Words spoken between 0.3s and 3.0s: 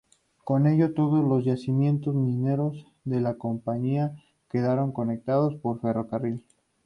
Con ello, todos los yacimientos mineros